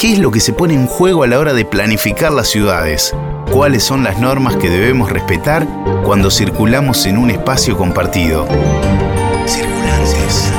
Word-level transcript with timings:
¿Qué 0.00 0.14
es 0.14 0.18
lo 0.18 0.30
que 0.30 0.40
se 0.40 0.54
pone 0.54 0.72
en 0.72 0.86
juego 0.86 1.24
a 1.24 1.26
la 1.26 1.38
hora 1.38 1.52
de 1.52 1.66
planificar 1.66 2.32
las 2.32 2.48
ciudades? 2.48 3.14
¿Cuáles 3.52 3.84
son 3.84 4.02
las 4.02 4.18
normas 4.18 4.56
que 4.56 4.70
debemos 4.70 5.10
respetar 5.10 5.66
cuando 6.04 6.30
circulamos 6.30 7.04
en 7.04 7.18
un 7.18 7.30
espacio 7.30 7.76
compartido? 7.76 8.48
Circulantes. 9.44 10.50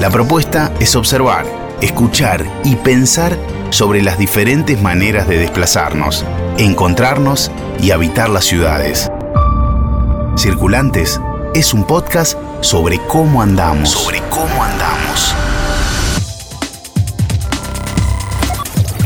La 0.00 0.08
propuesta 0.08 0.72
es 0.80 0.96
observar, 0.96 1.44
escuchar 1.82 2.46
y 2.64 2.76
pensar 2.76 3.36
sobre 3.68 4.00
las 4.00 4.16
diferentes 4.16 4.80
maneras 4.80 5.28
de 5.28 5.36
desplazarnos, 5.36 6.24
encontrarnos 6.56 7.50
y 7.82 7.90
habitar 7.90 8.30
las 8.30 8.46
ciudades. 8.46 9.10
Circulantes 10.38 11.20
es 11.52 11.74
un 11.74 11.84
podcast 11.84 12.38
sobre 12.62 12.98
cómo 13.08 13.42
andamos. 13.42 13.90
Sobre 13.90 14.20
cómo 14.30 14.64
andamos. 14.64 15.34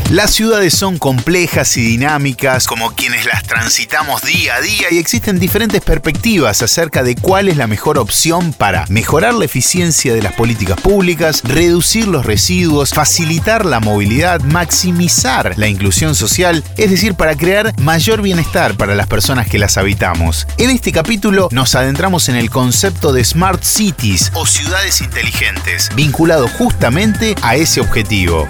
Las 0.09 0.31
ciudades 0.31 0.73
son 0.73 0.97
complejas 0.97 1.77
y 1.77 1.81
dinámicas 1.81 2.65
como 2.65 2.95
quienes 2.95 3.27
las 3.27 3.43
transitamos 3.43 4.23
día 4.23 4.55
a 4.55 4.61
día 4.61 4.87
y 4.89 4.97
existen 4.97 5.37
diferentes 5.37 5.81
perspectivas 5.81 6.63
acerca 6.63 7.03
de 7.03 7.13
cuál 7.13 7.47
es 7.47 7.57
la 7.57 7.67
mejor 7.67 7.99
opción 7.99 8.51
para 8.51 8.87
mejorar 8.89 9.35
la 9.35 9.45
eficiencia 9.45 10.11
de 10.15 10.23
las 10.23 10.33
políticas 10.33 10.81
públicas, 10.81 11.43
reducir 11.43 12.07
los 12.07 12.25
residuos, 12.25 12.89
facilitar 12.89 13.67
la 13.67 13.79
movilidad, 13.79 14.41
maximizar 14.41 15.53
la 15.59 15.67
inclusión 15.67 16.15
social, 16.15 16.63
es 16.77 16.89
decir, 16.89 17.13
para 17.13 17.35
crear 17.35 17.79
mayor 17.79 18.23
bienestar 18.23 18.75
para 18.77 18.95
las 18.95 19.05
personas 19.05 19.47
que 19.47 19.59
las 19.59 19.77
habitamos. 19.77 20.47
En 20.57 20.71
este 20.71 20.91
capítulo 20.91 21.49
nos 21.51 21.75
adentramos 21.75 22.29
en 22.29 22.35
el 22.35 22.49
concepto 22.49 23.13
de 23.13 23.23
Smart 23.23 23.63
Cities 23.63 24.31
o 24.33 24.47
ciudades 24.47 25.01
inteligentes, 25.01 25.91
vinculado 25.95 26.47
justamente 26.47 27.35
a 27.43 27.57
ese 27.57 27.79
objetivo. 27.79 28.47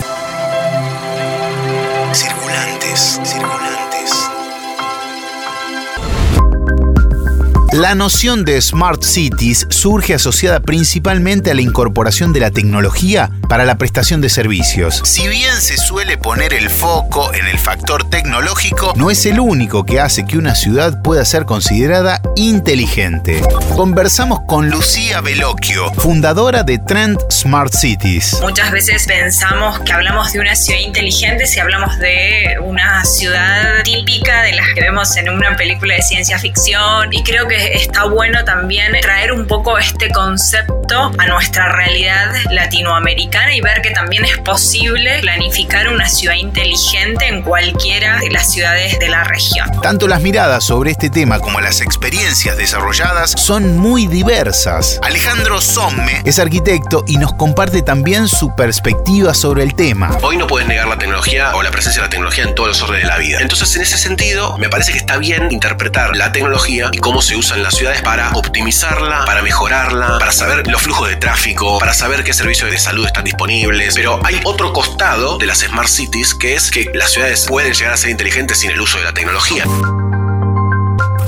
La 7.80 7.96
noción 7.96 8.44
de 8.44 8.62
Smart 8.62 9.02
Cities 9.04 9.66
surge 9.70 10.14
asociada 10.14 10.60
principalmente 10.60 11.50
a 11.50 11.54
la 11.54 11.62
incorporación 11.62 12.34
de 12.34 12.42
la 12.42 12.52
tecnología 12.52 13.32
para 13.48 13.64
la 13.64 13.78
prestación 13.78 14.20
de 14.20 14.28
servicios. 14.28 15.02
Si 15.06 15.30
bien 15.30 15.56
se 15.62 15.78
suele 15.78 16.18
poner 16.18 16.54
el 16.54 16.70
foco 16.70 17.34
en 17.34 17.48
el 17.48 17.58
factor 17.58 18.10
tecnológico, 18.10 18.92
no 18.98 19.10
es 19.10 19.26
el 19.26 19.40
único 19.40 19.86
que 19.86 20.02
hace 20.02 20.26
que 20.26 20.38
una 20.38 20.56
ciudad 20.56 21.02
pueda 21.02 21.24
ser 21.24 21.46
considerada 21.46 22.22
inteligente. 22.36 23.42
Conversamos 23.78 24.42
con 24.46 24.70
Lucía 24.70 25.22
Veloquio, 25.22 25.90
fundadora 25.94 26.64
de 26.64 26.80
Trend 26.80 27.18
Smart 27.32 27.74
Cities. 27.74 28.40
Muchas 28.42 28.72
veces 28.72 29.06
pensamos 29.08 29.80
que 29.80 29.94
hablamos 29.94 30.34
de 30.34 30.42
una 30.42 30.58
ciudad 30.58 30.82
inteligente 30.82 31.48
si 31.48 31.62
hablamos 31.62 31.98
de 31.98 32.58
una 32.62 33.06
ciudad 33.06 33.84
típica 33.86 34.44
de 34.44 34.52
las 34.52 34.68
que 34.76 34.82
en 35.00 35.30
una 35.30 35.56
película 35.56 35.96
de 35.96 36.02
ciencia 36.02 36.38
ficción 36.38 37.14
y 37.14 37.24
creo 37.24 37.48
que 37.48 37.72
está 37.72 38.04
bueno 38.04 38.44
también 38.44 38.92
traer 39.02 39.32
un 39.32 39.48
poco 39.48 39.78
este 39.78 40.10
concepto 40.10 41.10
a 41.18 41.26
nuestra 41.26 41.72
realidad 41.72 42.34
latinoamericana 42.52 43.56
y 43.56 43.62
ver 43.62 43.82
que 43.82 43.92
también 43.92 44.26
es 44.26 44.38
posible 44.40 45.20
planificar 45.22 45.88
una 45.88 46.10
ciudad 46.10 46.36
inteligente 46.36 47.28
en 47.28 47.44
cualquiera 47.44 48.20
de 48.20 48.30
las 48.30 48.52
ciudades 48.52 49.00
de 49.00 49.08
la 49.08 49.24
región. 49.24 49.70
Tanto 49.82 50.06
las 50.06 50.22
miradas 50.22 50.66
sobre 50.66 50.92
este 50.92 51.10
tema 51.10 51.40
como 51.40 51.62
las 51.62 51.80
experiencias 51.80 52.58
desarrolladas 52.58 53.32
son 53.32 53.78
muy 53.78 54.06
diversas. 54.06 55.00
Alejandro 55.02 55.62
Somme 55.62 56.22
es 56.26 56.40
arquitecto 56.40 57.06
y 57.08 57.16
nos 57.16 57.34
comparte 57.36 57.84
también 57.84 58.28
su 58.28 58.54
perspectiva 58.54 59.34
sobre 59.34 59.64
el 59.64 59.76
tema. 59.76 60.18
Hoy 60.24 60.36
no 60.36 60.46
puedes 60.46 60.68
negar 60.68 60.90
la 60.90 60.98
tecnología 60.98 61.56
o 61.56 61.64
la 61.64 61.72
presencia 61.72 62.02
de 62.02 62.08
la 62.08 62.10
tecnología 62.10 62.44
en 62.44 62.54
todos 62.54 62.68
los 62.68 62.82
órdenes 62.82 63.04
de 63.04 63.08
la 63.08 63.18
vida. 63.18 63.40
Entonces, 63.40 63.74
en 63.78 63.84
ese 63.84 63.98
sentido, 63.98 64.58
me 64.58 64.68
parece 64.68 64.89
que 64.92 64.98
está 64.98 65.18
bien 65.18 65.52
interpretar 65.52 66.16
la 66.16 66.32
tecnología 66.32 66.90
y 66.92 66.98
cómo 66.98 67.22
se 67.22 67.36
usa 67.36 67.56
en 67.56 67.64
las 67.64 67.76
ciudades 67.76 68.02
para 68.02 68.32
optimizarla, 68.32 69.26
para 69.26 69.42
mejorarla, 69.42 70.18
para 70.20 70.32
saber 70.32 70.68
los 70.68 70.82
flujos 70.82 71.10
de 71.10 71.16
tráfico, 71.16 71.80
para 71.80 71.94
saber 71.94 72.24
qué 72.24 72.34
servicios 72.34 72.72
de 72.72 72.78
salud 72.78 73.06
están 73.06 73.24
disponibles. 73.24 73.96
Pero 73.96 74.20
hay 74.24 74.40
otro 74.44 74.74
costado 74.74 75.38
de 75.38 75.46
las 75.46 75.60
Smart 75.60 75.88
Cities 75.90 76.34
que 76.34 76.56
es 76.56 76.72
que 76.72 76.90
las 76.94 77.12
ciudades 77.12 77.46
pueden 77.48 77.74
llegar 77.74 77.94
a 77.94 77.98
ser 77.98 78.10
inteligentes 78.10 78.60
sin 78.60 78.72
el 78.72 78.82
uso 78.82 78.98
de 78.98 79.04
la 79.04 79.14
tecnología. 79.14 79.66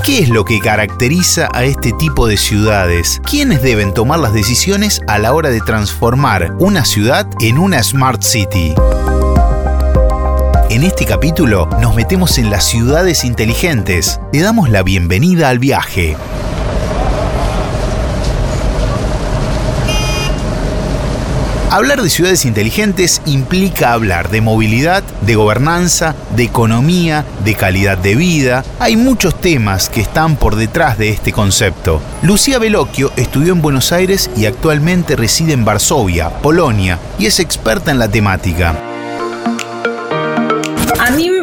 ¿Qué 0.04 0.20
es 0.20 0.30
lo 0.30 0.46
que 0.46 0.60
caracteriza 0.60 1.48
a 1.54 1.64
este 1.64 1.92
tipo 1.94 2.28
de 2.28 2.38
ciudades? 2.38 3.22
¿Quiénes 3.30 3.62
deben 3.62 3.94
tomar 3.94 4.20
las 4.20 4.34
decisiones 4.34 5.02
a 5.08 5.20
la 5.20 5.34
hora 5.34 5.50
de 5.50 5.62
transformar 5.62 6.56
una 6.58 6.86
ciudad 6.86 7.28
en 7.40 7.60
una 7.60 7.84
Smart 7.84 8.24
City? 8.24 8.74
En 10.72 10.84
este 10.84 11.06
capítulo 11.06 11.68
nos 11.82 11.96
metemos 11.96 12.38
en 12.38 12.50
las 12.50 12.64
ciudades 12.64 13.26
inteligentes. 13.26 14.22
Le 14.32 14.40
damos 14.40 14.70
la 14.70 14.84
bienvenida 14.84 15.50
al 15.50 15.60
viaje. 15.60 16.16
Hablar 21.70 22.02
de 22.02 22.10
ciudades 22.10 22.46
inteligentes 22.46 23.22
implica 23.26 23.92
hablar 23.92 24.30
de 24.30 24.40
movilidad, 24.40 25.04
de 25.20 25.36
gobernanza, 25.36 26.16
de 26.38 26.44
economía, 26.44 27.26
de 27.44 27.54
calidad 27.56 27.98
de 27.98 28.16
vida. 28.16 28.64
Hay 28.80 28.96
muchos 28.96 29.36
temas 29.42 29.90
que 29.90 30.00
están 30.00 30.38
por 30.38 30.56
detrás 30.56 30.98
de 30.98 31.10
este 31.10 31.34
concepto. 31.34 32.02
Lucía 32.22 32.60
Veloquio 32.60 33.12
estudió 33.18 33.52
en 33.52 33.62
Buenos 33.62 33.92
Aires 33.92 34.30
y 34.38 34.46
actualmente 34.46 35.18
reside 35.18 35.52
en 35.52 35.66
Varsovia, 35.66 36.30
Polonia, 36.30 36.98
y 37.20 37.26
es 37.26 37.42
experta 37.42 37.92
en 37.92 38.00
la 38.00 38.08
temática. 38.08 38.91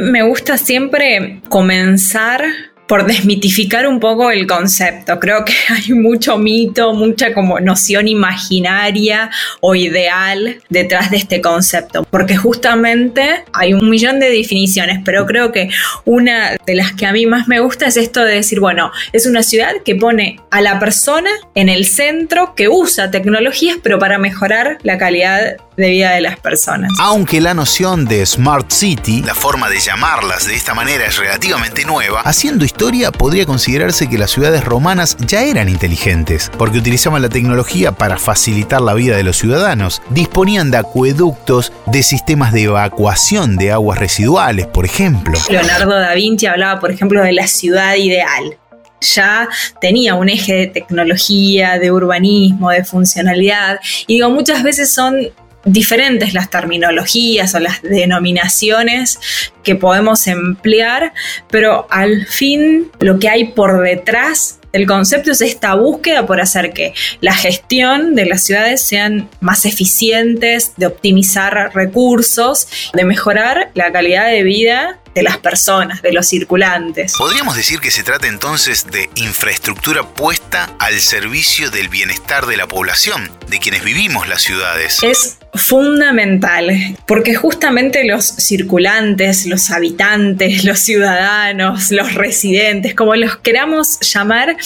Me 0.08 0.22
gusta 0.22 0.56
siempre 0.56 1.42
comenzar 1.50 2.42
por 2.86 3.04
desmitificar 3.04 3.86
un 3.86 4.00
poco 4.00 4.30
el 4.30 4.46
concepto. 4.46 5.20
Creo 5.20 5.44
que 5.44 5.52
hay 5.68 5.92
mucho 5.92 6.38
mito, 6.38 6.94
mucha 6.94 7.34
como 7.34 7.60
noción 7.60 8.08
imaginaria 8.08 9.30
o 9.60 9.74
ideal 9.74 10.62
detrás 10.70 11.10
de 11.10 11.18
este 11.18 11.42
concepto, 11.42 12.04
porque 12.10 12.38
justamente 12.38 13.44
hay 13.52 13.74
un 13.74 13.90
millón 13.90 14.18
de 14.18 14.30
definiciones, 14.30 15.00
pero 15.04 15.26
creo 15.26 15.52
que 15.52 15.68
una 16.06 16.56
de 16.64 16.74
las 16.74 16.94
que 16.94 17.04
a 17.04 17.12
mí 17.12 17.26
más 17.26 17.46
me 17.46 17.60
gusta 17.60 17.86
es 17.86 17.98
esto 17.98 18.24
de 18.24 18.36
decir, 18.36 18.60
bueno, 18.60 18.90
es 19.12 19.26
una 19.26 19.42
ciudad 19.42 19.72
que 19.84 19.94
pone 19.94 20.40
a 20.50 20.62
la 20.62 20.78
persona 20.78 21.30
en 21.54 21.68
el 21.68 21.84
centro, 21.84 22.54
que 22.54 22.70
usa 22.70 23.10
tecnologías, 23.10 23.76
pero 23.82 23.98
para 23.98 24.16
mejorar 24.16 24.78
la 24.82 24.96
calidad 24.96 25.58
de 25.78 25.90
vida 25.90 26.10
de 26.10 26.20
las 26.20 26.38
personas. 26.38 26.90
Aunque 26.98 27.40
la 27.40 27.54
noción 27.54 28.04
de 28.04 28.26
Smart 28.26 28.70
City, 28.70 29.22
la 29.24 29.34
forma 29.34 29.70
de 29.70 29.78
llamarlas 29.78 30.46
de 30.46 30.56
esta 30.56 30.74
manera 30.74 31.06
es 31.06 31.16
relativamente 31.16 31.84
nueva, 31.84 32.20
haciendo 32.22 32.64
historia 32.64 33.12
podría 33.12 33.46
considerarse 33.46 34.08
que 34.08 34.18
las 34.18 34.32
ciudades 34.32 34.64
romanas 34.64 35.16
ya 35.20 35.42
eran 35.42 35.68
inteligentes, 35.68 36.50
porque 36.58 36.78
utilizaban 36.78 37.22
la 37.22 37.28
tecnología 37.28 37.92
para 37.92 38.18
facilitar 38.18 38.80
la 38.80 38.94
vida 38.94 39.16
de 39.16 39.22
los 39.22 39.36
ciudadanos, 39.36 40.02
disponían 40.10 40.72
de 40.72 40.78
acueductos, 40.78 41.72
de 41.86 42.02
sistemas 42.02 42.52
de 42.52 42.64
evacuación 42.64 43.56
de 43.56 43.70
aguas 43.70 43.98
residuales, 43.98 44.66
por 44.66 44.84
ejemplo. 44.84 45.38
Leonardo 45.48 45.94
da 45.94 46.12
Vinci 46.14 46.46
hablaba, 46.46 46.80
por 46.80 46.90
ejemplo, 46.90 47.22
de 47.22 47.32
la 47.32 47.46
ciudad 47.46 47.94
ideal 47.94 48.58
ya 49.00 49.48
tenía 49.80 50.16
un 50.16 50.28
eje 50.28 50.54
de 50.54 50.66
tecnología, 50.66 51.78
de 51.78 51.92
urbanismo, 51.92 52.70
de 52.70 52.84
funcionalidad. 52.84 53.78
Y 54.08 54.14
digo, 54.14 54.30
muchas 54.30 54.64
veces 54.64 54.92
son 54.92 55.30
diferentes 55.72 56.34
las 56.34 56.50
terminologías 56.50 57.54
o 57.54 57.60
las 57.60 57.82
denominaciones 57.82 59.18
que 59.62 59.74
podemos 59.74 60.26
emplear, 60.26 61.12
pero 61.50 61.86
al 61.90 62.26
fin 62.26 62.90
lo 63.00 63.18
que 63.18 63.28
hay 63.28 63.44
por 63.52 63.82
detrás 63.82 64.58
del 64.72 64.86
concepto 64.86 65.30
es 65.30 65.40
esta 65.40 65.74
búsqueda 65.74 66.26
por 66.26 66.40
hacer 66.40 66.72
que 66.72 66.92
la 67.20 67.34
gestión 67.34 68.14
de 68.14 68.26
las 68.26 68.44
ciudades 68.44 68.82
sean 68.82 69.28
más 69.40 69.64
eficientes, 69.64 70.72
de 70.76 70.86
optimizar 70.86 71.70
recursos, 71.74 72.68
de 72.92 73.04
mejorar 73.04 73.70
la 73.74 73.90
calidad 73.92 74.28
de 74.30 74.42
vida 74.42 74.98
de 75.18 75.24
las 75.24 75.38
personas, 75.38 76.00
de 76.00 76.12
los 76.12 76.28
circulantes. 76.28 77.14
Podríamos 77.18 77.56
decir 77.56 77.80
que 77.80 77.90
se 77.90 78.04
trata 78.04 78.28
entonces 78.28 78.86
de 78.86 79.10
infraestructura 79.16 80.06
puesta 80.06 80.70
al 80.78 81.00
servicio 81.00 81.72
del 81.72 81.88
bienestar 81.88 82.46
de 82.46 82.56
la 82.56 82.68
población, 82.68 83.28
de 83.48 83.58
quienes 83.58 83.82
vivimos 83.82 84.28
las 84.28 84.42
ciudades. 84.42 85.02
Es 85.02 85.38
fundamental, 85.54 86.96
porque 87.04 87.34
justamente 87.34 88.04
los 88.04 88.26
circulantes, 88.26 89.46
los 89.46 89.70
habitantes, 89.72 90.62
los 90.62 90.78
ciudadanos, 90.78 91.90
los 91.90 92.14
residentes, 92.14 92.94
como 92.94 93.16
los 93.16 93.38
queramos 93.38 93.98
llamar, 94.00 94.56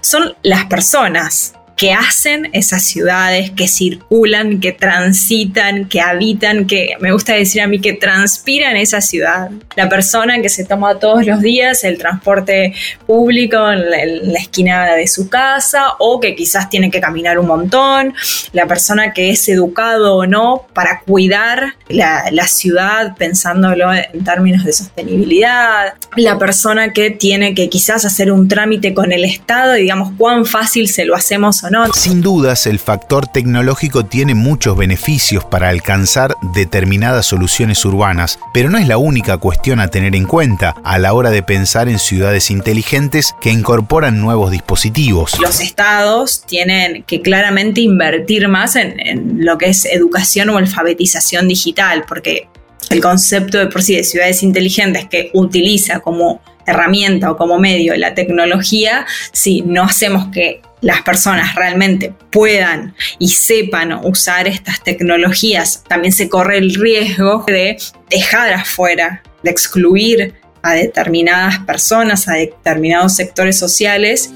son 0.00 0.34
las 0.42 0.64
personas 0.64 1.52
que 1.78 1.92
hacen 1.92 2.50
esas 2.54 2.82
ciudades, 2.82 3.52
que 3.52 3.68
circulan, 3.68 4.58
que 4.58 4.72
transitan, 4.72 5.88
que 5.88 6.00
habitan, 6.00 6.66
que 6.66 6.96
me 6.98 7.12
gusta 7.12 7.34
decir 7.34 7.62
a 7.62 7.68
mí 7.68 7.80
que 7.80 7.92
transpiran 7.92 8.76
esa 8.76 9.00
ciudad. 9.00 9.50
La 9.76 9.88
persona 9.88 10.42
que 10.42 10.48
se 10.48 10.64
toma 10.64 10.98
todos 10.98 11.24
los 11.24 11.40
días 11.40 11.84
el 11.84 11.96
transporte 11.96 12.74
público 13.06 13.70
en 13.70 14.32
la, 14.32 14.38
esquina 14.40 14.96
de 14.96 15.06
su 15.06 15.28
casa 15.28 15.94
o 16.00 16.18
que 16.18 16.34
quizás 16.34 16.68
tiene 16.68 16.90
que 16.90 17.00
caminar 17.00 17.38
un 17.38 17.46
montón, 17.46 18.12
la 18.52 18.66
persona 18.66 19.12
que 19.12 19.30
es 19.30 19.48
educado 19.48 20.16
o 20.16 20.26
no 20.26 20.66
para 20.72 21.02
cuidar 21.02 21.74
la, 21.88 22.28
ciudad 22.48 23.14
pensándolo 23.16 23.92
en 23.94 24.24
términos 24.24 24.64
de 24.64 24.72
sostenibilidad, 24.72 25.94
la 26.16 26.38
persona 26.38 26.92
que 26.92 27.10
tiene 27.10 27.54
que 27.54 27.68
quizás 27.68 28.04
hacer 28.04 28.32
un 28.32 28.48
trámite 28.48 28.94
con 28.94 29.12
el 29.12 29.24
Estado 29.24 29.76
y 29.76 29.82
digamos 29.82 30.12
cuán 30.18 30.44
fácil 30.44 30.88
se 30.88 31.04
lo 31.04 31.14
hacemos 31.14 31.62
o 31.62 31.67
no. 31.70 31.92
Sin 31.92 32.20
dudas, 32.20 32.66
el 32.66 32.78
factor 32.78 33.26
tecnológico 33.26 34.04
tiene 34.04 34.34
muchos 34.34 34.76
beneficios 34.76 35.44
para 35.44 35.68
alcanzar 35.68 36.34
determinadas 36.54 37.26
soluciones 37.26 37.84
urbanas, 37.84 38.38
pero 38.52 38.70
no 38.70 38.78
es 38.78 38.88
la 38.88 38.98
única 38.98 39.38
cuestión 39.38 39.80
a 39.80 39.88
tener 39.88 40.14
en 40.14 40.24
cuenta 40.24 40.74
a 40.84 40.98
la 40.98 41.12
hora 41.12 41.30
de 41.30 41.42
pensar 41.42 41.88
en 41.88 41.98
ciudades 41.98 42.50
inteligentes 42.50 43.34
que 43.40 43.50
incorporan 43.50 44.20
nuevos 44.20 44.50
dispositivos. 44.50 45.38
Los 45.40 45.60
estados 45.60 46.42
tienen 46.46 47.02
que 47.04 47.22
claramente 47.22 47.80
invertir 47.80 48.48
más 48.48 48.76
en, 48.76 48.98
en 49.00 49.44
lo 49.44 49.58
que 49.58 49.66
es 49.66 49.84
educación 49.84 50.48
o 50.50 50.58
alfabetización 50.58 51.48
digital, 51.48 52.04
porque 52.08 52.48
el 52.90 53.00
concepto 53.00 53.58
de 53.58 53.66
por 53.66 53.82
sí 53.82 53.96
de 53.96 54.04
ciudades 54.04 54.42
inteligentes 54.42 55.06
que 55.08 55.30
utiliza 55.34 56.00
como 56.00 56.40
herramienta 56.66 57.30
o 57.30 57.36
como 57.36 57.58
medio 57.58 57.96
la 57.96 58.14
tecnología, 58.14 59.06
si 59.32 59.62
no 59.62 59.84
hacemos 59.84 60.28
que 60.28 60.60
las 60.80 61.02
personas 61.02 61.54
realmente 61.54 62.14
puedan 62.30 62.94
y 63.18 63.28
sepan 63.28 63.92
usar 64.04 64.46
estas 64.46 64.82
tecnologías, 64.82 65.84
también 65.88 66.12
se 66.12 66.28
corre 66.28 66.58
el 66.58 66.74
riesgo 66.74 67.44
de 67.46 67.78
dejar 68.10 68.52
afuera, 68.52 69.22
de 69.42 69.50
excluir 69.50 70.34
a 70.62 70.72
determinadas 70.72 71.58
personas, 71.60 72.28
a 72.28 72.34
determinados 72.34 73.14
sectores 73.14 73.58
sociales 73.58 74.30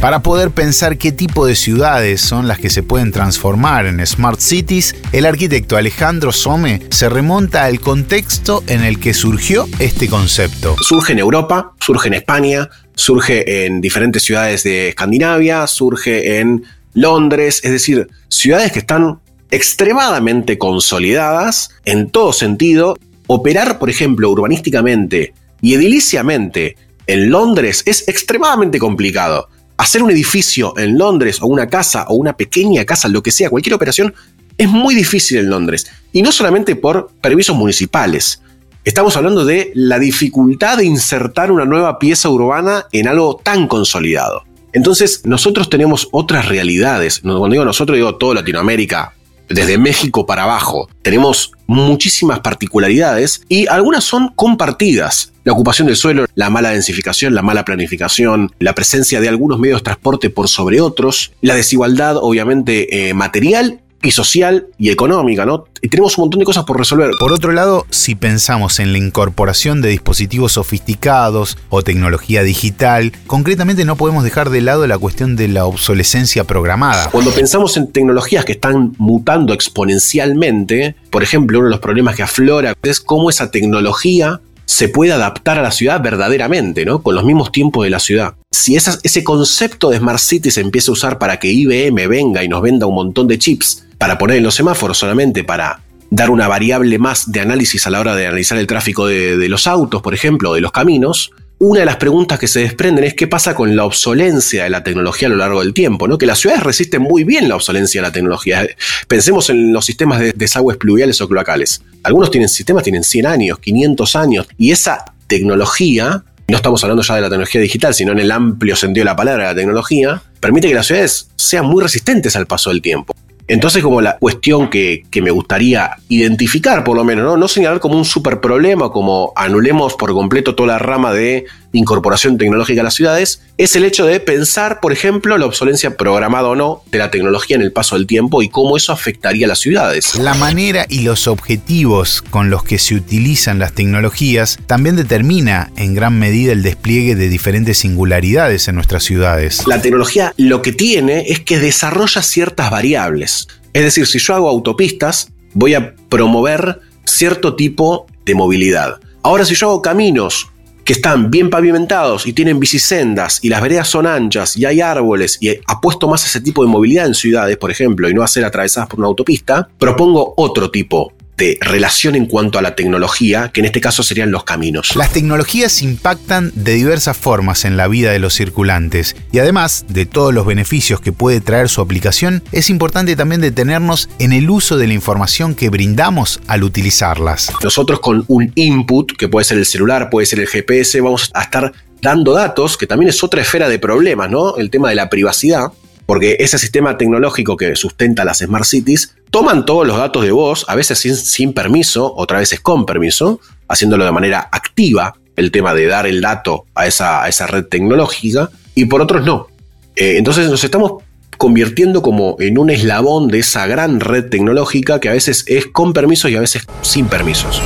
para 0.00 0.22
poder 0.22 0.52
pensar 0.52 0.96
qué 0.96 1.10
tipo 1.10 1.44
de 1.44 1.56
ciudades 1.56 2.20
son 2.20 2.46
las 2.46 2.58
que 2.58 2.70
se 2.70 2.84
pueden 2.84 3.10
transformar 3.10 3.86
en 3.86 4.04
Smart 4.06 4.38
Cities, 4.38 4.94
el 5.12 5.26
arquitecto 5.26 5.76
Alejandro 5.76 6.30
Some 6.30 6.80
se 6.90 7.08
remonta 7.08 7.64
al 7.64 7.80
contexto 7.80 8.62
en 8.68 8.84
el 8.84 9.00
que 9.00 9.12
surgió 9.12 9.66
este 9.80 10.08
concepto. 10.08 10.76
Surge 10.80 11.14
en 11.14 11.18
Europa, 11.18 11.72
surge 11.80 12.08
en 12.08 12.14
España, 12.14 12.68
surge 12.94 13.66
en 13.66 13.80
diferentes 13.80 14.22
ciudades 14.22 14.62
de 14.62 14.90
Escandinavia, 14.90 15.66
surge 15.66 16.38
en 16.38 16.64
Londres, 16.94 17.60
es 17.64 17.72
decir, 17.72 18.08
ciudades 18.28 18.70
que 18.70 18.78
están 18.78 19.18
extremadamente 19.50 20.58
consolidadas 20.58 21.70
en 21.84 22.10
todo 22.10 22.32
sentido. 22.32 22.96
Operar, 23.26 23.80
por 23.80 23.90
ejemplo, 23.90 24.30
urbanísticamente 24.30 25.34
y 25.60 25.74
ediliciamente 25.74 26.76
en 27.08 27.30
Londres 27.30 27.82
es 27.84 28.06
extremadamente 28.06 28.78
complicado 28.78 29.48
hacer 29.78 30.02
un 30.02 30.10
edificio 30.10 30.74
en 30.76 30.98
Londres 30.98 31.38
o 31.40 31.46
una 31.46 31.68
casa 31.68 32.04
o 32.08 32.14
una 32.16 32.36
pequeña 32.36 32.84
casa, 32.84 33.08
lo 33.08 33.22
que 33.22 33.30
sea, 33.30 33.48
cualquier 33.48 33.74
operación, 33.74 34.14
es 34.58 34.68
muy 34.68 34.94
difícil 34.94 35.38
en 35.38 35.48
Londres. 35.48 35.86
Y 36.12 36.20
no 36.20 36.32
solamente 36.32 36.76
por 36.76 37.10
permisos 37.22 37.56
municipales. 37.56 38.42
Estamos 38.84 39.16
hablando 39.16 39.44
de 39.44 39.70
la 39.74 39.98
dificultad 39.98 40.78
de 40.78 40.84
insertar 40.84 41.52
una 41.52 41.64
nueva 41.64 41.98
pieza 41.98 42.28
urbana 42.28 42.86
en 42.92 43.06
algo 43.06 43.40
tan 43.42 43.68
consolidado. 43.68 44.44
Entonces, 44.72 45.22
nosotros 45.24 45.70
tenemos 45.70 46.08
otras 46.10 46.48
realidades. 46.48 47.20
Cuando 47.20 47.48
digo 47.48 47.64
nosotros, 47.64 47.96
digo 47.96 48.16
toda 48.16 48.36
Latinoamérica, 48.36 49.14
desde 49.48 49.78
México 49.78 50.26
para 50.26 50.44
abajo. 50.44 50.88
Tenemos 51.02 51.52
muchísimas 51.66 52.40
particularidades 52.40 53.42
y 53.48 53.66
algunas 53.66 54.04
son 54.04 54.28
compartidas. 54.34 55.32
La 55.44 55.52
ocupación 55.52 55.86
del 55.86 55.96
suelo, 55.96 56.26
la 56.34 56.50
mala 56.50 56.70
densificación, 56.70 57.34
la 57.34 57.42
mala 57.42 57.64
planificación, 57.64 58.52
la 58.58 58.74
presencia 58.74 59.20
de 59.20 59.28
algunos 59.28 59.58
medios 59.58 59.80
de 59.80 59.84
transporte 59.84 60.30
por 60.30 60.48
sobre 60.48 60.80
otros, 60.80 61.32
la 61.40 61.54
desigualdad 61.54 62.16
obviamente 62.16 63.08
eh, 63.08 63.14
material 63.14 63.80
y 64.02 64.10
social 64.12 64.66
y 64.78 64.90
económica, 64.90 65.44
¿no? 65.44 65.64
Y 65.80 65.88
tenemos 65.88 66.18
un 66.18 66.22
montón 66.22 66.40
de 66.40 66.44
cosas 66.44 66.64
por 66.64 66.78
resolver. 66.78 67.10
Por 67.18 67.32
otro 67.32 67.52
lado, 67.52 67.86
si 67.90 68.14
pensamos 68.14 68.80
en 68.80 68.92
la 68.92 68.98
incorporación 68.98 69.80
de 69.80 69.90
dispositivos 69.90 70.52
sofisticados 70.52 71.56
o 71.68 71.82
tecnología 71.82 72.42
digital, 72.42 73.12
concretamente 73.26 73.84
no 73.84 73.96
podemos 73.96 74.24
dejar 74.24 74.50
de 74.50 74.60
lado 74.60 74.86
la 74.86 74.98
cuestión 74.98 75.36
de 75.36 75.48
la 75.48 75.66
obsolescencia 75.66 76.44
programada. 76.44 77.10
Cuando 77.10 77.30
pensamos 77.30 77.76
en 77.76 77.90
tecnologías 77.92 78.44
que 78.44 78.52
están 78.52 78.94
mutando 78.98 79.52
exponencialmente, 79.52 80.96
por 81.10 81.22
ejemplo, 81.22 81.58
uno 81.58 81.68
de 81.68 81.72
los 81.72 81.80
problemas 81.80 82.16
que 82.16 82.22
aflora 82.22 82.74
es 82.82 83.00
cómo 83.00 83.30
esa 83.30 83.50
tecnología 83.50 84.40
se 84.68 84.90
puede 84.90 85.12
adaptar 85.12 85.58
a 85.58 85.62
la 85.62 85.70
ciudad 85.70 86.02
verdaderamente, 86.02 86.84
¿no? 86.84 87.02
Con 87.02 87.14
los 87.14 87.24
mismos 87.24 87.50
tiempos 87.50 87.84
de 87.84 87.90
la 87.90 87.98
ciudad. 87.98 88.34
Si 88.50 88.76
ese 88.76 89.24
concepto 89.24 89.88
de 89.88 89.96
Smart 89.96 90.18
City 90.18 90.50
se 90.50 90.60
empieza 90.60 90.90
a 90.90 90.92
usar 90.92 91.18
para 91.18 91.38
que 91.38 91.50
IBM 91.50 92.06
venga 92.06 92.44
y 92.44 92.48
nos 92.48 92.60
venda 92.60 92.84
un 92.84 92.94
montón 92.94 93.26
de 93.28 93.38
chips 93.38 93.86
para 93.96 94.18
poner 94.18 94.36
en 94.36 94.42
los 94.42 94.54
semáforos 94.54 94.98
solamente 94.98 95.42
para 95.42 95.80
dar 96.10 96.28
una 96.28 96.48
variable 96.48 96.98
más 96.98 97.32
de 97.32 97.40
análisis 97.40 97.86
a 97.86 97.90
la 97.90 98.00
hora 98.00 98.14
de 98.14 98.26
analizar 98.26 98.58
el 98.58 98.66
tráfico 98.66 99.06
de, 99.06 99.48
los 99.48 99.66
autos, 99.66 100.02
por 100.02 100.12
ejemplo, 100.12 100.50
o 100.50 100.54
de 100.54 100.60
los 100.60 100.70
caminos, 100.70 101.32
una 101.60 101.80
de 101.80 101.86
las 101.86 101.96
preguntas 101.96 102.38
que 102.38 102.46
se 102.46 102.60
desprenden 102.60 103.04
es 103.04 103.14
qué 103.14 103.26
pasa 103.26 103.54
con 103.54 103.74
la 103.74 103.84
obsolencia 103.84 104.64
de 104.64 104.70
la 104.70 104.84
tecnología 104.84 105.26
a 105.26 105.30
lo 105.30 105.36
largo 105.36 105.60
del 105.60 105.74
tiempo, 105.74 106.06
¿no? 106.06 106.16
Que 106.16 106.26
las 106.26 106.38
ciudades 106.38 106.62
resisten 106.62 107.02
muy 107.02 107.24
bien 107.24 107.48
la 107.48 107.56
obsolencia 107.56 108.00
de 108.00 108.06
la 108.06 108.12
tecnología. 108.12 108.66
Pensemos 109.08 109.50
en 109.50 109.72
los 109.72 109.84
sistemas 109.84 110.20
de 110.20 110.32
desagües 110.32 110.76
pluviales 110.76 111.20
o 111.20 111.28
cloacales. 111.28 111.82
Algunos 112.04 112.30
tienen 112.30 112.48
sistemas 112.48 112.84
tienen 112.84 113.02
100 113.02 113.26
años, 113.26 113.58
500 113.58 114.16
años, 114.16 114.46
y 114.56 114.70
esa 114.70 115.12
tecnología, 115.26 116.22
no 116.46 116.56
estamos 116.56 116.82
hablando 116.84 117.02
ya 117.02 117.16
de 117.16 117.22
la 117.22 117.28
tecnología 117.28 117.60
digital, 117.60 117.92
sino 117.92 118.12
en 118.12 118.20
el 118.20 118.30
amplio 118.30 118.76
sentido 118.76 119.02
de 119.02 119.10
la 119.10 119.16
palabra, 119.16 119.46
la 119.46 119.54
tecnología, 119.54 120.22
permite 120.38 120.68
que 120.68 120.74
las 120.74 120.86
ciudades 120.86 121.28
sean 121.34 121.66
muy 121.66 121.82
resistentes 121.82 122.36
al 122.36 122.46
paso 122.46 122.70
del 122.70 122.80
tiempo. 122.82 123.14
Entonces, 123.48 123.82
como 123.82 124.02
la 124.02 124.18
cuestión 124.18 124.68
que, 124.68 125.04
me 125.22 125.30
gustaría 125.32 125.96
identificar, 126.08 126.84
por 126.84 126.96
lo 126.96 127.02
menos, 127.02 127.24
¿no? 127.24 127.36
no 127.36 127.48
señalar 127.48 127.80
como 127.80 127.96
un 127.96 128.04
super 128.04 128.40
problema, 128.40 128.90
como 128.90 129.32
anulemos 129.34 129.94
por 129.94 130.12
completo 130.12 130.54
toda 130.54 130.68
la 130.74 130.78
rama 130.78 131.12
de 131.12 131.46
incorporación 131.72 132.38
tecnológica 132.38 132.80
a 132.80 132.84
las 132.84 132.94
ciudades, 132.94 133.42
es 133.56 133.74
el 133.76 133.84
hecho 133.84 134.06
de 134.06 134.20
pensar, 134.20 134.80
por 134.80 134.92
ejemplo, 134.92 135.36
la 135.38 135.46
obsolencia 135.46 135.96
programada 135.96 136.48
o 136.48 136.54
no 136.54 136.82
de 136.90 136.98
la 136.98 137.10
tecnología 137.10 137.56
en 137.56 137.62
el 137.62 137.72
paso 137.72 137.96
del 137.96 138.06
tiempo 138.06 138.42
y 138.42 138.48
cómo 138.48 138.76
eso 138.76 138.92
afectaría 138.92 139.46
a 139.46 139.48
las 139.48 139.58
ciudades. 139.58 140.14
La 140.16 140.34
manera 140.34 140.86
y 140.88 141.00
los 141.00 141.26
objetivos 141.26 142.22
con 142.22 142.50
los 142.50 142.62
que 142.62 142.78
se 142.78 142.94
utilizan 142.94 143.58
las 143.58 143.72
tecnologías 143.72 144.58
también 144.66 144.96
determina 144.96 145.72
en 145.76 145.94
gran 145.94 146.18
medida 146.18 146.52
el 146.52 146.62
despliegue 146.62 147.14
de 147.14 147.28
diferentes 147.28 147.78
singularidades 147.78 148.68
en 148.68 148.76
nuestras 148.76 149.04
ciudades. 149.04 149.66
La 149.66 149.82
tecnología 149.82 150.32
lo 150.36 150.62
que 150.62 150.72
tiene 150.72 151.24
es 151.28 151.40
que 151.40 151.58
desarrolla 151.58 152.22
ciertas 152.22 152.70
variables. 152.70 153.37
Es 153.72 153.84
decir, 153.84 154.06
si 154.06 154.18
yo 154.18 154.34
hago 154.34 154.48
autopistas, 154.48 155.32
voy 155.54 155.74
a 155.74 155.94
promover 156.08 156.80
cierto 157.04 157.54
tipo 157.54 158.06
de 158.24 158.34
movilidad. 158.34 159.00
Ahora, 159.22 159.44
si 159.44 159.54
yo 159.54 159.68
hago 159.68 159.82
caminos 159.82 160.48
que 160.84 160.94
están 160.94 161.30
bien 161.30 161.50
pavimentados 161.50 162.26
y 162.26 162.32
tienen 162.32 162.58
bicisendas 162.58 163.40
y 163.42 163.50
las 163.50 163.60
veredas 163.60 163.88
son 163.88 164.06
anchas 164.06 164.56
y 164.56 164.64
hay 164.64 164.80
árboles 164.80 165.36
y 165.38 165.50
apuesto 165.66 166.08
más 166.08 166.24
a 166.24 166.28
ese 166.28 166.40
tipo 166.40 166.64
de 166.64 166.70
movilidad 166.70 167.06
en 167.06 167.14
ciudades, 167.14 167.58
por 167.58 167.70
ejemplo, 167.70 168.08
y 168.08 168.14
no 168.14 168.22
a 168.22 168.26
ser 168.26 168.46
atravesadas 168.46 168.88
por 168.88 168.98
una 168.98 169.08
autopista, 169.08 169.68
propongo 169.78 170.32
otro 170.38 170.70
tipo 170.70 171.12
de 171.38 171.56
relación 171.60 172.16
en 172.16 172.26
cuanto 172.26 172.58
a 172.58 172.62
la 172.62 172.74
tecnología, 172.74 173.50
que 173.52 173.60
en 173.60 173.66
este 173.66 173.80
caso 173.80 174.02
serían 174.02 174.32
los 174.32 174.44
caminos. 174.44 174.96
Las 174.96 175.12
tecnologías 175.12 175.82
impactan 175.82 176.50
de 176.54 176.74
diversas 176.74 177.16
formas 177.16 177.64
en 177.64 177.76
la 177.76 177.86
vida 177.88 178.10
de 178.10 178.18
los 178.18 178.34
circulantes 178.34 179.16
y 179.32 179.38
además 179.38 179.86
de 179.88 180.04
todos 180.04 180.34
los 180.34 180.44
beneficios 180.44 181.00
que 181.00 181.12
puede 181.12 181.40
traer 181.40 181.68
su 181.68 181.80
aplicación, 181.80 182.42
es 182.50 182.70
importante 182.70 183.14
también 183.14 183.40
detenernos 183.40 184.10
en 184.18 184.32
el 184.32 184.50
uso 184.50 184.76
de 184.76 184.88
la 184.88 184.94
información 184.94 185.54
que 185.54 185.70
brindamos 185.70 186.40
al 186.48 186.64
utilizarlas. 186.64 187.52
Nosotros 187.62 188.00
con 188.00 188.24
un 188.26 188.50
input, 188.56 189.12
que 189.16 189.28
puede 189.28 189.44
ser 189.44 189.58
el 189.58 189.66
celular, 189.66 190.10
puede 190.10 190.26
ser 190.26 190.40
el 190.40 190.48
GPS, 190.48 191.00
vamos 191.00 191.30
a 191.34 191.42
estar 191.42 191.72
dando 192.02 192.32
datos, 192.32 192.76
que 192.76 192.86
también 192.86 193.10
es 193.10 193.22
otra 193.22 193.42
esfera 193.42 193.68
de 193.68 193.78
problemas, 193.78 194.28
¿no? 194.30 194.56
El 194.56 194.70
tema 194.70 194.88
de 194.88 194.96
la 194.96 195.08
privacidad 195.08 195.72
porque 196.08 196.38
ese 196.40 196.56
sistema 196.56 196.96
tecnológico 196.96 197.58
que 197.58 197.76
sustenta 197.76 198.24
las 198.24 198.38
Smart 198.38 198.64
Cities 198.64 199.14
toman 199.30 199.66
todos 199.66 199.86
los 199.86 199.98
datos 199.98 200.24
de 200.24 200.30
voz, 200.30 200.64
a 200.66 200.74
veces 200.74 200.98
sin, 200.98 201.52
permiso, 201.52 202.14
otras 202.16 202.40
veces 202.40 202.60
con 202.60 202.86
permiso, 202.86 203.40
haciéndolo 203.68 204.06
de 204.06 204.12
manera 204.12 204.48
activa, 204.50 205.16
el 205.36 205.50
tema 205.50 205.74
de 205.74 205.86
dar 205.86 206.06
el 206.06 206.22
dato 206.22 206.64
a 206.74 206.86
esa, 206.86 207.28
esa 207.28 207.46
red 207.46 207.66
tecnológica, 207.66 208.48
y 208.74 208.86
por 208.86 209.02
otros 209.02 209.26
no. 209.26 209.48
Eh, 209.96 210.14
entonces 210.16 210.48
nos 210.48 210.64
estamos 210.64 211.02
convirtiendo 211.36 212.00
como 212.00 212.36
en 212.38 212.56
un 212.56 212.70
eslabón 212.70 213.28
de 213.28 213.40
esa 213.40 213.66
gran 213.66 214.00
red 214.00 214.30
tecnológica 214.30 215.00
que 215.00 215.10
a 215.10 215.12
veces 215.12 215.44
es 215.46 215.66
con 215.66 215.92
permisos 215.92 216.30
y 216.30 216.36
a 216.36 216.40
veces 216.40 216.62
sin 216.80 217.04
permisos. 217.04 217.60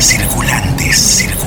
Circulantes, 0.00 0.96
circulantes. 0.96 1.37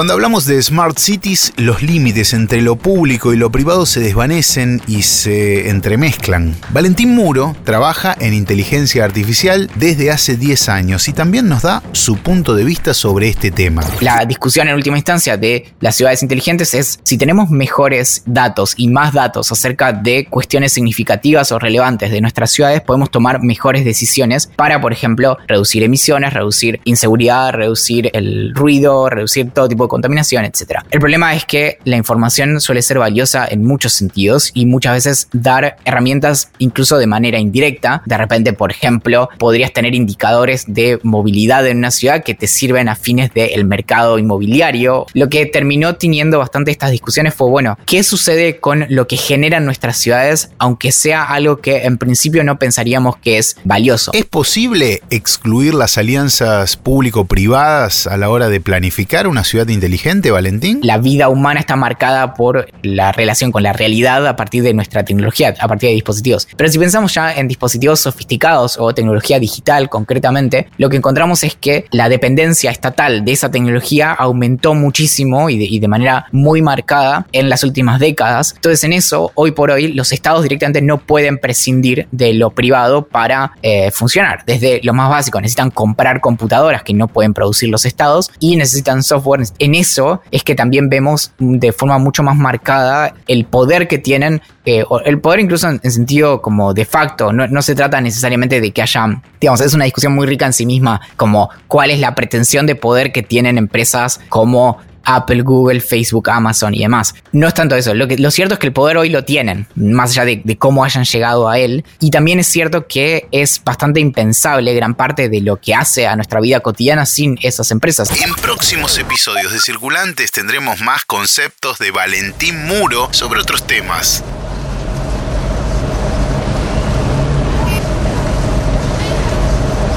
Cuando 0.00 0.14
hablamos 0.14 0.46
de 0.46 0.62
Smart 0.62 0.98
Cities, 0.98 1.52
los 1.58 1.82
límites 1.82 2.32
entre 2.32 2.62
lo 2.62 2.76
público 2.76 3.34
y 3.34 3.36
lo 3.36 3.52
privado 3.52 3.84
se 3.84 4.00
desvanecen 4.00 4.80
y 4.86 5.02
se 5.02 5.68
entremezclan. 5.68 6.56
Valentín 6.70 7.14
Muro 7.14 7.54
trabaja 7.64 8.16
en 8.18 8.32
inteligencia 8.32 9.04
artificial 9.04 9.70
desde 9.74 10.10
hace 10.10 10.38
10 10.38 10.70
años 10.70 11.06
y 11.08 11.12
también 11.12 11.50
nos 11.50 11.60
da 11.60 11.82
su 11.92 12.16
punto 12.16 12.54
de 12.54 12.64
vista 12.64 12.94
sobre 12.94 13.28
este 13.28 13.50
tema. 13.50 13.82
La 14.00 14.24
discusión 14.24 14.68
en 14.68 14.74
última 14.74 14.96
instancia 14.96 15.36
de 15.36 15.70
las 15.80 15.96
ciudades 15.96 16.22
inteligentes 16.22 16.72
es 16.72 16.98
si 17.02 17.18
tenemos 17.18 17.50
mejores 17.50 18.22
datos 18.24 18.72
y 18.78 18.88
más 18.88 19.12
datos 19.12 19.52
acerca 19.52 19.92
de 19.92 20.24
cuestiones 20.24 20.72
significativas 20.72 21.52
o 21.52 21.58
relevantes 21.58 22.10
de 22.10 22.22
nuestras 22.22 22.52
ciudades, 22.52 22.80
podemos 22.80 23.10
tomar 23.10 23.42
mejores 23.42 23.84
decisiones 23.84 24.46
para, 24.56 24.80
por 24.80 24.94
ejemplo, 24.94 25.36
reducir 25.46 25.82
emisiones, 25.82 26.32
reducir 26.32 26.80
inseguridad, 26.84 27.52
reducir 27.52 28.08
el 28.14 28.54
ruido, 28.54 29.10
reducir 29.10 29.50
todo 29.50 29.68
tipo 29.68 29.84
de 29.84 29.89
contaminación, 29.90 30.44
etc. 30.46 30.80
El 30.90 31.00
problema 31.00 31.34
es 31.34 31.44
que 31.44 31.78
la 31.84 31.96
información 31.96 32.60
suele 32.60 32.80
ser 32.80 32.98
valiosa 32.98 33.46
en 33.46 33.64
muchos 33.66 33.92
sentidos 33.92 34.52
y 34.54 34.64
muchas 34.64 34.94
veces 34.94 35.28
dar 35.32 35.76
herramientas 35.84 36.50
incluso 36.58 36.96
de 36.96 37.06
manera 37.06 37.38
indirecta. 37.38 38.02
De 38.06 38.16
repente, 38.16 38.52
por 38.52 38.70
ejemplo, 38.70 39.28
podrías 39.38 39.72
tener 39.72 39.94
indicadores 39.94 40.64
de 40.66 40.98
movilidad 41.02 41.66
en 41.66 41.78
una 41.78 41.90
ciudad 41.90 42.22
que 42.22 42.34
te 42.34 42.46
sirven 42.46 42.88
a 42.88 42.94
fines 42.94 43.34
del 43.34 43.64
mercado 43.64 44.18
inmobiliario. 44.18 45.06
Lo 45.12 45.28
que 45.28 45.44
terminó 45.46 45.96
teniendo 45.96 46.38
bastante 46.38 46.70
estas 46.70 46.92
discusiones 46.92 47.34
fue, 47.34 47.50
bueno, 47.50 47.76
¿qué 47.84 48.02
sucede 48.02 48.58
con 48.58 48.86
lo 48.88 49.06
que 49.08 49.16
generan 49.16 49.64
nuestras 49.64 49.96
ciudades, 49.96 50.50
aunque 50.58 50.92
sea 50.92 51.24
algo 51.24 51.60
que 51.60 51.84
en 51.84 51.98
principio 51.98 52.44
no 52.44 52.58
pensaríamos 52.58 53.16
que 53.16 53.38
es 53.38 53.56
valioso? 53.64 54.12
¿Es 54.14 54.24
posible 54.24 55.02
excluir 55.10 55.74
las 55.74 55.98
alianzas 55.98 56.76
público-privadas 56.76 58.06
a 58.06 58.16
la 58.16 58.28
hora 58.30 58.48
de 58.48 58.60
planificar 58.60 59.26
una 59.26 59.44
ciudad 59.44 59.68
inteligente, 59.80 60.30
Valentín? 60.30 60.80
La 60.82 60.98
vida 60.98 61.30
humana 61.30 61.58
está 61.60 61.74
marcada 61.74 62.34
por 62.34 62.68
la 62.82 63.12
relación 63.12 63.50
con 63.50 63.62
la 63.62 63.72
realidad 63.72 64.26
a 64.26 64.36
partir 64.36 64.62
de 64.62 64.74
nuestra 64.74 65.04
tecnología, 65.06 65.54
a 65.58 65.68
partir 65.68 65.88
de 65.88 65.94
dispositivos. 65.94 66.46
Pero 66.54 66.70
si 66.70 66.78
pensamos 66.78 67.14
ya 67.14 67.32
en 67.32 67.48
dispositivos 67.48 68.00
sofisticados 68.00 68.76
o 68.78 68.92
tecnología 68.92 69.38
digital 69.38 69.88
concretamente, 69.88 70.68
lo 70.76 70.90
que 70.90 70.98
encontramos 70.98 71.44
es 71.44 71.54
que 71.54 71.86
la 71.92 72.10
dependencia 72.10 72.70
estatal 72.70 73.24
de 73.24 73.32
esa 73.32 73.50
tecnología 73.50 74.12
aumentó 74.12 74.74
muchísimo 74.74 75.48
y 75.48 75.78
de, 75.78 75.88
manera 75.88 76.26
muy 76.30 76.60
marcada 76.60 77.26
en 77.32 77.48
las 77.48 77.64
últimas 77.64 77.98
décadas. 77.98 78.52
Entonces 78.56 78.84
en 78.84 78.92
eso, 78.92 79.32
hoy 79.34 79.52
por 79.52 79.70
hoy, 79.70 79.94
los 79.94 80.12
estados 80.12 80.42
directamente 80.42 80.82
no 80.82 80.98
pueden 80.98 81.38
prescindir 81.38 82.06
de 82.12 82.34
lo 82.34 82.50
privado 82.50 83.06
para 83.06 83.52
eh, 83.62 83.90
funcionar. 83.90 84.44
Desde 84.44 84.80
lo 84.82 84.92
más 84.92 85.08
básico, 85.08 85.40
necesitan 85.40 85.70
comprar 85.70 86.20
computadoras 86.20 86.82
que 86.82 86.92
no 86.92 87.08
pueden 87.08 87.32
producir 87.32 87.70
los 87.70 87.86
estados 87.86 88.30
y 88.38 88.56
necesitan 88.56 89.02
software. 89.02 89.30
En 89.60 89.74
eso 89.74 90.22
es 90.30 90.42
que 90.42 90.54
también 90.54 90.88
vemos 90.88 91.32
de 91.38 91.72
forma 91.72 91.98
mucho 91.98 92.22
más 92.22 92.34
marcada 92.34 93.14
el 93.28 93.44
poder 93.44 93.88
que 93.88 93.98
tienen, 93.98 94.40
eh, 94.64 94.84
el 95.04 95.20
poder 95.20 95.40
incluso 95.40 95.68
en, 95.68 95.90
sentido 95.90 96.40
como 96.40 96.72
de 96.72 96.86
facto, 96.86 97.30
no, 97.30 97.46
no 97.46 97.60
se 97.60 97.74
trata 97.74 98.00
necesariamente 98.00 98.62
de 98.62 98.72
que 98.72 98.80
haya, 98.80 99.20
digamos, 99.38 99.60
es 99.60 99.74
una 99.74 99.84
discusión 99.84 100.14
muy 100.14 100.26
rica 100.26 100.46
en 100.46 100.54
sí 100.54 100.64
misma, 100.64 101.02
como 101.16 101.50
cuál 101.68 101.90
es 101.90 102.00
la 102.00 102.14
pretensión 102.14 102.66
de 102.66 102.74
poder 102.74 103.12
que 103.12 103.22
tienen 103.22 103.58
empresas 103.58 104.18
como 104.30 104.78
Apple, 105.04 105.42
Google, 105.42 105.80
Facebook, 105.80 106.30
Amazon 106.30 106.74
y 106.74 106.80
demás. 106.80 107.14
No 107.32 107.48
es 107.48 107.54
tanto 107.54 107.76
eso. 107.76 107.94
Lo, 107.94 108.08
que, 108.08 108.18
lo 108.18 108.30
cierto 108.30 108.54
es 108.54 108.60
que 108.60 108.66
el 108.66 108.72
poder 108.72 108.96
hoy 108.96 109.08
lo 109.08 109.24
tienen, 109.24 109.66
más 109.74 110.10
allá 110.10 110.24
de, 110.24 110.42
de, 110.44 110.56
cómo 110.56 110.84
hayan 110.84 111.04
llegado 111.04 111.48
a 111.48 111.58
él. 111.58 111.84
Y 112.00 112.10
también 112.10 112.38
es 112.38 112.46
cierto 112.46 112.86
que 112.86 113.28
es 113.32 113.62
bastante 113.64 114.00
impensable 114.00 114.74
gran 114.74 114.94
parte 114.94 115.28
de 115.28 115.40
lo 115.40 115.56
que 115.56 115.74
hace 115.74 116.06
a 116.06 116.16
nuestra 116.16 116.40
vida 116.40 116.60
cotidiana 116.60 117.06
sin 117.06 117.38
esas 117.42 117.70
empresas. 117.70 118.10
En 118.22 118.34
próximos 118.34 118.98
episodios 118.98 119.52
de 119.52 119.60
Circulantes 119.60 120.30
tendremos 120.32 120.80
más 120.80 121.04
conceptos 121.04 121.78
de 121.78 121.90
Valentín 121.90 122.66
Muro 122.66 123.08
sobre 123.12 123.40
otros 123.40 123.66
temas. 123.66 124.24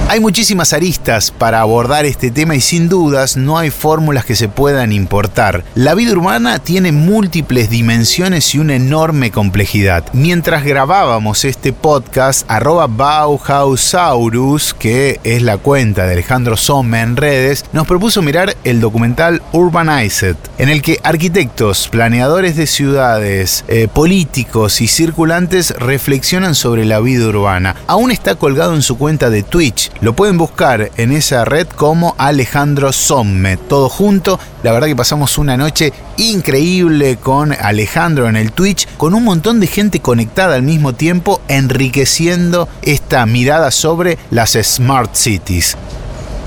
Hay 0.10 0.20
muchísimas 0.20 0.74
aristas 0.74 1.32
para 1.32 1.62
abordar 1.62 2.06
este 2.06 2.30
tema 2.30 2.56
y 2.56 2.62
sin 2.62 2.88
dudas 2.90 3.36
no 3.38 3.58
hay 3.58 3.72
fórmulas 3.72 4.26
que 4.26 4.36
se 4.36 4.50
puedan 4.50 4.92
importar. 4.92 5.64
La 5.76 5.96
vida 5.96 6.12
urbana 6.12 6.60
tiene 6.60 6.92
múltiples 6.92 7.70
dimensiones 7.70 8.54
y 8.54 8.60
una 8.60 8.76
enorme 8.76 9.32
complejidad. 9.32 10.04
Mientras 10.14 10.66
grabábamos 10.66 11.46
este 11.46 11.74
podcast, 11.74 12.46
arroba 12.52 12.88
Bauhausaurus, 12.88 14.76
que 14.76 15.20
es 15.24 15.42
la 15.42 15.58
cuenta 15.58 16.06
de 16.06 16.14
Alejandro 16.14 16.58
Somme 16.58 17.02
en 17.02 17.16
redes, 17.16 17.66
nos 17.72 17.88
propuso 17.88 18.22
mirar 18.22 18.56
el 18.66 18.82
documental 18.82 19.42
Urbanized, 19.54 20.36
en 20.58 20.70
el 20.70 20.82
que 20.82 21.00
arquitectos, 21.04 21.88
planeadores 21.88 22.56
de 22.56 22.68
ciudades, 22.68 23.64
eh, 23.68 23.88
políticos 23.92 24.82
y 24.82 24.88
circulantes 24.88 25.72
reflexionan 25.72 26.56
sobre 26.56 26.86
la 26.86 27.00
vida 27.00 27.26
urbana. 27.26 27.76
Aún 27.88 28.12
está 28.12 28.36
colgado 28.36 28.76
en 28.76 28.84
su 28.84 28.98
cuenta 28.98 29.32
de 29.32 29.42
Twitch 29.42 29.93
lo 30.02 30.16
pueden 30.16 30.38
buscar 30.38 30.92
en 30.98 31.12
esa 31.12 31.46
red 31.46 31.68
como 31.68 32.16
Alejandro 32.18 32.92
Somme, 32.92 33.58
todo 33.58 33.90
junto. 33.90 34.40
La 34.64 34.72
verdad 34.72 34.88
que 34.88 34.96
pasamos 34.96 35.38
una 35.38 35.58
noche 35.58 35.94
increíble 36.18 37.18
con 37.18 37.54
Alejandro 37.54 38.28
en 38.28 38.36
el 38.36 38.52
Twitch, 38.52 38.88
con 38.98 39.14
un 39.14 39.24
montón 39.24 39.60
de 39.60 39.68
gente 39.68 40.00
conectada 40.00 40.56
al 40.56 40.64
mismo 40.64 40.94
tiempo, 40.94 41.42
enriqueciendo 41.48 42.68
esta 42.82 43.26
mirada 43.26 43.72
sobre 43.72 44.18
las 44.30 44.58
Smart 44.62 45.16
Cities. 45.16 45.78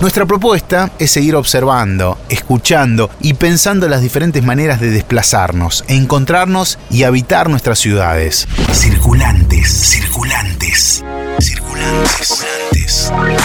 Nuestra 0.00 0.26
propuesta 0.26 0.92
es 0.98 1.10
seguir 1.10 1.34
observando, 1.36 2.18
escuchando 2.28 3.08
y 3.20 3.32
pensando 3.32 3.88
las 3.88 4.02
diferentes 4.02 4.42
maneras 4.44 4.78
de 4.78 4.90
desplazarnos, 4.90 5.84
encontrarnos 5.88 6.78
y 6.90 7.04
habitar 7.04 7.48
nuestras 7.48 7.78
ciudades. 7.78 8.46
Circulantes, 8.72 9.70
circulantes, 9.70 11.02
circulantes. 11.40 12.65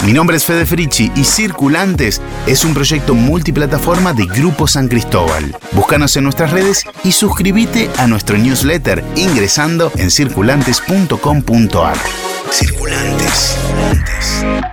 Mi 0.04 0.12
nombre 0.12 0.36
es 0.36 0.46
Fede 0.46 0.66
Frichi 0.66 1.10
y 1.14 1.24
Circulantes 1.24 2.20
es 2.46 2.64
un 2.64 2.74
proyecto 2.74 3.14
multiplataforma 3.14 4.12
de 4.12 4.26
Grupo 4.26 4.66
San 4.66 4.88
Cristóbal. 4.88 5.56
Búscanos 5.72 6.16
en 6.16 6.24
nuestras 6.24 6.50
redes 6.50 6.84
y 7.04 7.12
suscríbete 7.12 7.90
a 7.98 8.06
nuestro 8.06 8.36
newsletter 8.38 9.04
ingresando 9.16 9.92
en 9.96 10.10
circulantes.com.ar. 10.10 11.96
Circulantes. 12.50 13.56
circulantes. 13.56 14.71